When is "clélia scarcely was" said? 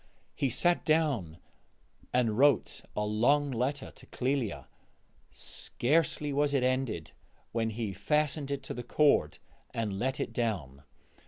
4.07-6.55